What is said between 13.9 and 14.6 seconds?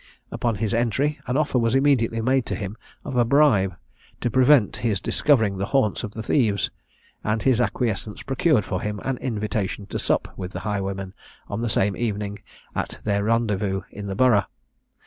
in the Borough.